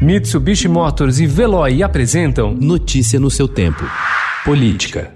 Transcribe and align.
Mitsubishi 0.00 0.68
Motors 0.68 1.18
e 1.20 1.26
Veloy 1.26 1.82
apresentam 1.82 2.54
Notícia 2.54 3.18
no 3.18 3.30
seu 3.30 3.48
tempo. 3.48 3.82
Política. 4.44 5.10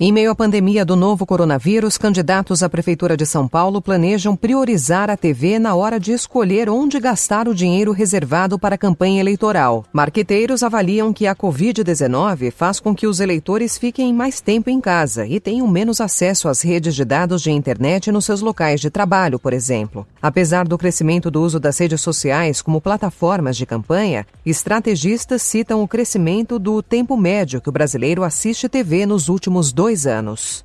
Em 0.00 0.10
meio 0.10 0.32
à 0.32 0.34
pandemia 0.34 0.84
do 0.84 0.96
novo 0.96 1.24
coronavírus, 1.24 1.96
candidatos 1.96 2.64
à 2.64 2.68
Prefeitura 2.68 3.16
de 3.16 3.24
São 3.24 3.46
Paulo 3.46 3.80
planejam 3.80 4.34
priorizar 4.34 5.08
a 5.08 5.16
TV 5.16 5.56
na 5.60 5.76
hora 5.76 6.00
de 6.00 6.10
escolher 6.10 6.68
onde 6.68 6.98
gastar 6.98 7.46
o 7.46 7.54
dinheiro 7.54 7.92
reservado 7.92 8.58
para 8.58 8.74
a 8.74 8.78
campanha 8.78 9.20
eleitoral. 9.20 9.84
Marqueteiros 9.92 10.64
avaliam 10.64 11.12
que 11.12 11.28
a 11.28 11.36
Covid-19 11.36 12.50
faz 12.50 12.80
com 12.80 12.92
que 12.92 13.06
os 13.06 13.20
eleitores 13.20 13.78
fiquem 13.78 14.12
mais 14.12 14.40
tempo 14.40 14.68
em 14.68 14.80
casa 14.80 15.28
e 15.28 15.38
tenham 15.38 15.68
menos 15.68 16.00
acesso 16.00 16.48
às 16.48 16.60
redes 16.60 16.96
de 16.96 17.04
dados 17.04 17.40
de 17.40 17.52
internet 17.52 18.10
nos 18.10 18.24
seus 18.24 18.40
locais 18.40 18.80
de 18.80 18.90
trabalho, 18.90 19.38
por 19.38 19.52
exemplo. 19.52 20.04
Apesar 20.20 20.66
do 20.66 20.76
crescimento 20.76 21.30
do 21.30 21.40
uso 21.40 21.60
das 21.60 21.78
redes 21.78 22.00
sociais 22.00 22.60
como 22.60 22.80
plataformas 22.80 23.56
de 23.56 23.64
campanha, 23.64 24.26
estrategistas 24.44 25.40
citam 25.42 25.84
o 25.84 25.88
crescimento 25.88 26.58
do 26.58 26.82
tempo 26.82 27.16
médio 27.16 27.60
que 27.60 27.68
o 27.68 27.72
brasileiro 27.72 28.24
assiste 28.24 28.68
TV 28.68 29.06
nos 29.06 29.28
últimos 29.28 29.72
dois 29.72 29.83
dois 29.84 30.06
anos. 30.06 30.64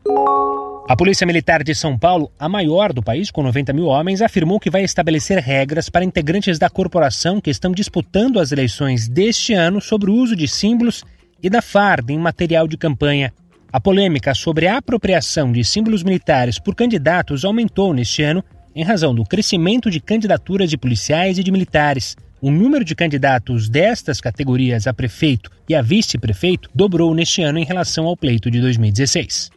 A 0.87 0.95
Polícia 0.95 1.27
Militar 1.27 1.61
de 1.61 1.75
São 1.75 1.99
Paulo, 1.99 2.31
a 2.39 2.47
maior 2.47 2.93
do 2.93 3.03
país, 3.03 3.29
com 3.29 3.43
90 3.43 3.73
mil 3.73 3.87
homens, 3.87 4.21
afirmou 4.21 4.61
que 4.61 4.69
vai 4.69 4.81
estabelecer 4.81 5.37
regras 5.39 5.89
para 5.89 6.05
integrantes 6.05 6.57
da 6.57 6.69
corporação 6.69 7.41
que 7.41 7.49
estão 7.49 7.73
disputando 7.73 8.39
as 8.39 8.53
eleições 8.53 9.09
deste 9.09 9.53
ano 9.53 9.81
sobre 9.81 10.09
o 10.09 10.13
uso 10.13 10.37
de 10.37 10.47
símbolos 10.47 11.03
e 11.43 11.49
da 11.49 11.61
farda 11.61 12.13
em 12.13 12.17
material 12.17 12.65
de 12.65 12.77
campanha. 12.77 13.33
A 13.73 13.81
polêmica 13.81 14.33
sobre 14.33 14.67
a 14.67 14.77
apropriação 14.77 15.51
de 15.51 15.65
símbolos 15.65 16.01
militares 16.01 16.57
por 16.57 16.73
candidatos 16.73 17.43
aumentou 17.43 17.93
neste 17.93 18.23
ano 18.23 18.41
em 18.75 18.83
razão 18.83 19.13
do 19.13 19.23
crescimento 19.23 19.89
de 19.89 19.99
candidaturas 19.99 20.69
de 20.69 20.77
policiais 20.77 21.37
e 21.37 21.43
de 21.43 21.51
militares. 21.51 22.15
O 22.41 22.49
número 22.49 22.85
de 22.85 22.95
candidatos 22.95 23.67
destas 23.67 24.21
categorias 24.21 24.87
a 24.87 24.93
prefeito 24.93 25.51
e 25.67 25.76
a 25.76 25.81
vice-prefeito 25.81 26.70
dobrou 26.73 27.13
neste 27.13 27.41
ano 27.41 27.59
em 27.59 27.65
relação 27.65 28.05
ao 28.05 28.15
pleito 28.15 28.49
de 28.49 28.61
2016. 28.61 29.51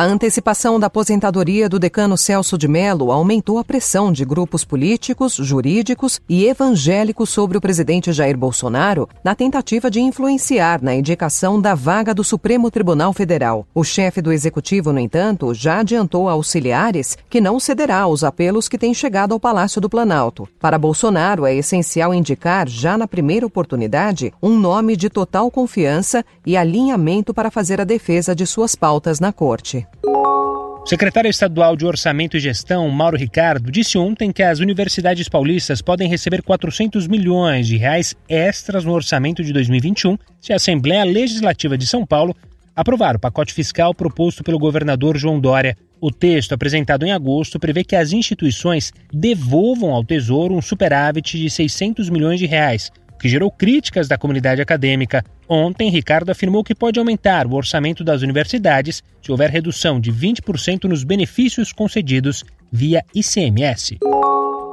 A 0.00 0.04
antecipação 0.04 0.80
da 0.80 0.86
aposentadoria 0.86 1.68
do 1.68 1.78
decano 1.78 2.16
Celso 2.16 2.56
de 2.56 2.66
Mello 2.66 3.12
aumentou 3.12 3.58
a 3.58 3.64
pressão 3.64 4.10
de 4.10 4.24
grupos 4.24 4.64
políticos, 4.64 5.34
jurídicos 5.34 6.22
e 6.26 6.46
evangélicos 6.46 7.28
sobre 7.28 7.58
o 7.58 7.60
presidente 7.60 8.10
Jair 8.10 8.34
Bolsonaro 8.34 9.06
na 9.22 9.34
tentativa 9.34 9.90
de 9.90 10.00
influenciar 10.00 10.80
na 10.82 10.94
indicação 10.94 11.60
da 11.60 11.74
vaga 11.74 12.14
do 12.14 12.24
Supremo 12.24 12.70
Tribunal 12.70 13.12
Federal. 13.12 13.66
O 13.74 13.84
chefe 13.84 14.22
do 14.22 14.32
executivo, 14.32 14.90
no 14.90 14.98
entanto, 14.98 15.52
já 15.52 15.80
adiantou 15.80 16.30
a 16.30 16.32
auxiliares 16.32 17.18
que 17.28 17.38
não 17.38 17.60
cederá 17.60 17.98
aos 17.98 18.24
apelos 18.24 18.70
que 18.70 18.78
têm 18.78 18.94
chegado 18.94 19.34
ao 19.34 19.38
Palácio 19.38 19.82
do 19.82 19.90
Planalto. 19.90 20.48
Para 20.58 20.78
Bolsonaro, 20.78 21.44
é 21.44 21.54
essencial 21.54 22.14
indicar, 22.14 22.66
já 22.70 22.96
na 22.96 23.06
primeira 23.06 23.44
oportunidade, 23.44 24.32
um 24.42 24.58
nome 24.58 24.96
de 24.96 25.10
total 25.10 25.50
confiança 25.50 26.24
e 26.46 26.56
alinhamento 26.56 27.34
para 27.34 27.50
fazer 27.50 27.82
a 27.82 27.84
defesa 27.84 28.34
de 28.34 28.46
suas 28.46 28.74
pautas 28.74 29.20
na 29.20 29.30
corte. 29.30 29.86
O 30.04 30.86
secretário 30.86 31.28
estadual 31.28 31.76
de 31.76 31.84
Orçamento 31.84 32.36
e 32.36 32.40
Gestão, 32.40 32.88
Mauro 32.88 33.16
Ricardo, 33.16 33.70
disse 33.70 33.98
ontem 33.98 34.32
que 34.32 34.42
as 34.42 34.58
universidades 34.58 35.28
paulistas 35.28 35.82
podem 35.82 36.08
receber 36.08 36.42
400 36.42 37.06
milhões 37.06 37.66
de 37.66 37.76
reais 37.76 38.14
extras 38.28 38.84
no 38.84 38.92
orçamento 38.92 39.44
de 39.44 39.52
2021 39.52 40.16
se 40.40 40.52
a 40.52 40.56
Assembleia 40.56 41.04
Legislativa 41.04 41.76
de 41.76 41.86
São 41.86 42.06
Paulo 42.06 42.34
aprovar 42.74 43.16
o 43.16 43.20
pacote 43.20 43.52
fiscal 43.52 43.94
proposto 43.94 44.42
pelo 44.42 44.58
governador 44.58 45.18
João 45.18 45.38
Dória. 45.38 45.76
O 46.00 46.10
texto 46.10 46.54
apresentado 46.54 47.04
em 47.04 47.12
agosto 47.12 47.60
prevê 47.60 47.84
que 47.84 47.94
as 47.94 48.12
instituições 48.12 48.90
devolvam 49.12 49.90
ao 49.90 50.02
Tesouro 50.02 50.54
um 50.54 50.62
superávit 50.62 51.38
de 51.38 51.50
600 51.50 52.08
milhões 52.08 52.38
de 52.38 52.46
reais, 52.46 52.90
que 53.20 53.28
gerou 53.28 53.50
críticas 53.50 54.08
da 54.08 54.16
comunidade 54.16 54.62
acadêmica. 54.62 55.22
Ontem, 55.52 55.90
Ricardo 55.90 56.30
afirmou 56.30 56.62
que 56.62 56.76
pode 56.76 57.00
aumentar 57.00 57.44
o 57.44 57.54
orçamento 57.54 58.04
das 58.04 58.22
universidades 58.22 59.02
se 59.20 59.32
houver 59.32 59.50
redução 59.50 59.98
de 59.98 60.12
20% 60.12 60.84
nos 60.84 61.02
benefícios 61.02 61.72
concedidos 61.72 62.44
via 62.70 63.04
ICMS. 63.12 63.98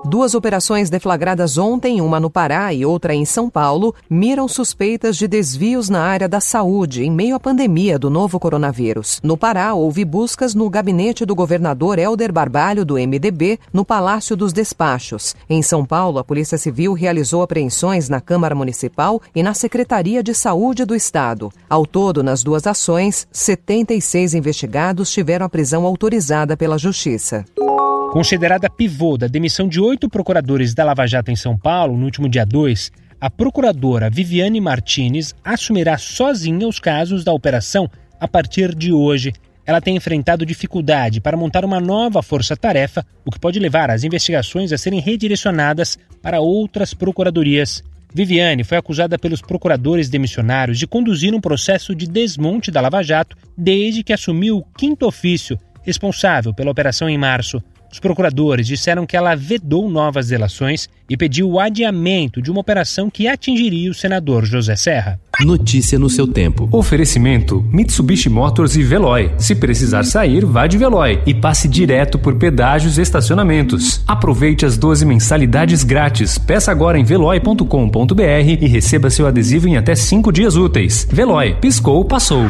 Duas 0.05 0.35
operações 0.35 0.89
deflagradas 0.89 1.57
ontem, 1.57 1.99
uma 2.01 2.19
no 2.19 2.29
Pará 2.29 2.73
e 2.73 2.85
outra 2.85 3.13
em 3.13 3.25
São 3.25 3.49
Paulo, 3.49 3.93
miram 4.09 4.47
suspeitas 4.47 5.17
de 5.17 5.27
desvios 5.27 5.89
na 5.89 6.01
área 6.01 6.29
da 6.29 6.39
saúde 6.39 7.03
em 7.03 7.11
meio 7.11 7.35
à 7.35 7.39
pandemia 7.39 7.97
do 7.99 8.09
novo 8.09 8.39
coronavírus. 8.39 9.19
No 9.23 9.35
Pará, 9.35 9.73
houve 9.73 10.05
buscas 10.05 10.53
no 10.53 10.69
gabinete 10.69 11.25
do 11.25 11.35
governador 11.35 11.99
Helder 11.99 12.31
Barbalho, 12.31 12.85
do 12.85 12.95
MDB, 12.95 13.59
no 13.73 13.83
Palácio 13.83 14.35
dos 14.37 14.53
Despachos. 14.53 15.35
Em 15.49 15.61
São 15.61 15.85
Paulo, 15.85 16.19
a 16.19 16.23
Polícia 16.23 16.57
Civil 16.57 16.93
realizou 16.93 17.41
apreensões 17.41 18.07
na 18.07 18.21
Câmara 18.21 18.55
Municipal 18.55 19.21
e 19.35 19.43
na 19.43 19.53
Secretaria 19.53 20.23
de 20.23 20.33
Saúde 20.33 20.85
do 20.85 20.95
Estado. 20.95 21.51
Ao 21.69 21.85
todo, 21.85 22.23
nas 22.23 22.43
duas 22.43 22.65
ações, 22.65 23.27
76 23.31 24.35
investigados 24.35 25.11
tiveram 25.11 25.45
a 25.45 25.49
prisão 25.49 25.85
autorizada 25.85 26.55
pela 26.55 26.77
Justiça. 26.77 27.43
Considerada 28.17 28.67
pivô 28.67 29.15
da 29.15 29.27
demissão 29.27 29.67
de 29.67 29.79
oito 29.79 30.09
procuradores 30.09 30.73
da 30.73 30.83
Lava 30.83 31.05
Jato 31.05 31.29
em 31.29 31.35
São 31.35 31.55
Paulo 31.55 31.95
no 31.95 32.03
último 32.03 32.27
dia 32.27 32.43
2, 32.43 32.91
a 33.21 33.29
procuradora 33.29 34.09
Viviane 34.09 34.59
Martinez 34.59 35.35
assumirá 35.45 35.99
sozinha 35.99 36.67
os 36.67 36.79
casos 36.79 37.23
da 37.23 37.31
operação 37.31 37.87
a 38.19 38.27
partir 38.27 38.73
de 38.73 38.91
hoje. 38.91 39.33
Ela 39.63 39.79
tem 39.79 39.95
enfrentado 39.95 40.47
dificuldade 40.47 41.21
para 41.21 41.37
montar 41.37 41.63
uma 41.63 41.79
nova 41.79 42.23
força-tarefa, 42.23 43.05
o 43.23 43.29
que 43.29 43.39
pode 43.39 43.59
levar 43.59 43.91
as 43.91 44.03
investigações 44.03 44.73
a 44.73 44.79
serem 44.79 44.99
redirecionadas 44.99 45.95
para 46.19 46.39
outras 46.39 46.95
procuradorias. 46.95 47.83
Viviane 48.11 48.63
foi 48.63 48.79
acusada 48.79 49.19
pelos 49.19 49.43
procuradores 49.43 50.09
demissionários 50.09 50.79
de 50.79 50.87
conduzir 50.87 51.35
um 51.35 51.39
processo 51.39 51.93
de 51.93 52.07
desmonte 52.07 52.71
da 52.71 52.81
Lava 52.81 53.03
Jato 53.03 53.37
desde 53.55 54.03
que 54.03 54.11
assumiu 54.11 54.57
o 54.57 54.65
quinto 54.75 55.05
ofício 55.05 55.55
responsável 55.83 56.53
pela 56.53 56.71
operação 56.71 57.07
em 57.07 57.17
março. 57.17 57.63
Os 57.97 57.99
procuradores 57.99 58.67
disseram 58.67 59.07
que 59.07 59.17
ela 59.17 59.33
vedou 59.33 59.89
novas 59.89 60.27
delações 60.27 60.87
e 61.09 61.17
pediu 61.17 61.49
o 61.49 61.59
adiamento 61.59 62.39
de 62.39 62.51
uma 62.51 62.59
operação 62.59 63.09
que 63.09 63.27
atingiria 63.27 63.89
o 63.89 63.93
senador 63.93 64.45
José 64.45 64.75
Serra. 64.75 65.19
Notícia 65.39 65.97
no 65.97 66.07
seu 66.07 66.27
tempo. 66.27 66.69
Oferecimento: 66.71 67.65
Mitsubishi 67.73 68.29
Motors 68.29 68.75
e 68.75 68.83
Veloy. 68.83 69.31
Se 69.39 69.55
precisar 69.55 70.03
sair, 70.03 70.45
vá 70.45 70.67
de 70.67 70.77
Veloy 70.77 71.23
e 71.25 71.33
passe 71.33 71.67
direto 71.67 72.19
por 72.19 72.35
pedágios 72.35 72.99
e 72.99 73.01
estacionamentos. 73.01 74.03
Aproveite 74.07 74.63
as 74.63 74.77
12 74.77 75.03
mensalidades 75.03 75.83
grátis. 75.83 76.37
Peça 76.37 76.69
agora 76.71 76.99
em 76.99 77.03
veloy.com.br 77.03 78.21
e 78.61 78.67
receba 78.67 79.09
seu 79.09 79.25
adesivo 79.25 79.67
em 79.67 79.75
até 79.75 79.95
5 79.95 80.31
dias 80.31 80.55
úteis. 80.55 81.07
Veloy, 81.11 81.55
piscou, 81.55 82.05
passou. 82.05 82.45